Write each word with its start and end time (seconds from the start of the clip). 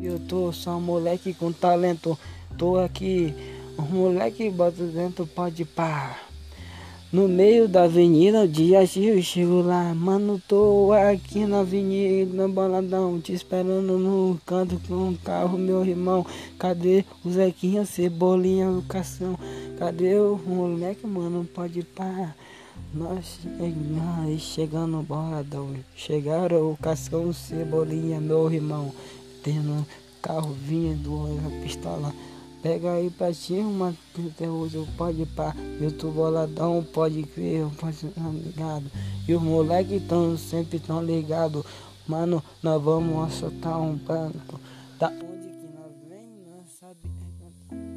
Eu 0.00 0.18
tô 0.18 0.52
só 0.52 0.76
um 0.76 0.80
moleque 0.80 1.34
com 1.34 1.50
talento, 1.52 2.16
tô 2.56 2.78
aqui, 2.78 3.34
um 3.78 3.82
moleque 3.82 4.48
bota 4.48 4.84
dentro, 4.84 5.26
pode 5.26 5.64
pá. 5.64 6.16
No 7.10 7.26
meio 7.26 7.66
da 7.66 7.84
avenida, 7.84 8.46
dia 8.46 8.80
eu 8.96 9.22
chego 9.22 9.62
lá, 9.62 9.94
mano, 9.94 10.40
tô 10.46 10.92
aqui 10.92 11.46
na 11.46 11.60
avenida, 11.60 12.46
baladão, 12.46 13.18
te 13.18 13.32
esperando 13.32 13.98
no 13.98 14.38
canto 14.46 14.80
com 14.86 14.94
um 14.94 15.14
carro, 15.14 15.58
meu 15.58 15.84
irmão. 15.84 16.24
Cadê 16.58 17.04
o 17.24 17.30
Zequinha, 17.30 17.84
Cebolinha, 17.84 18.70
o 18.70 18.82
Cação? 18.82 19.38
Cadê 19.78 20.16
o 20.16 20.38
moleque, 20.46 21.06
mano, 21.06 21.48
pode 21.52 21.82
pá? 21.82 22.34
Nós 22.94 23.40
chegando, 23.42 24.38
chegando 24.38 25.02
boladão, 25.02 25.74
chegaram 25.96 26.72
o 26.72 26.76
Cação, 26.76 27.32
Cebolinha, 27.32 28.20
meu 28.20 28.52
irmão, 28.52 28.92
tendo 29.42 29.86
carro 30.22 30.52
vindo, 30.52 31.38
a 31.46 31.62
pistola. 31.62 32.12
Pega 32.62 32.92
aí 32.92 33.08
pra 33.08 33.32
ti 33.32 33.54
uma 33.54 33.94
terrorista, 34.36 34.84
pode 34.96 35.24
pá, 35.26 35.54
eu 35.80 35.92
tô 35.92 36.10
boladão, 36.10 36.84
pode 36.92 37.22
crer, 37.22 37.60
eu 37.60 37.70
posso 37.78 38.08
tá 38.08 38.28
ligado. 38.28 38.90
E 39.28 39.34
os 39.34 39.42
moleques 39.42 40.02
tão 40.08 40.36
sempre 40.36 40.80
tão 40.80 41.02
ligado, 41.02 41.64
mano, 42.06 42.42
nós 42.62 42.82
vamos 42.82 43.28
assaltar 43.28 43.80
um 43.80 43.94
banco. 43.94 44.60
Da 44.98 45.08
onde 45.08 45.48
que 45.48 45.68
nós 45.72 45.92
vem, 46.08 46.28
nós 46.46 46.66
sabe. 46.80 47.87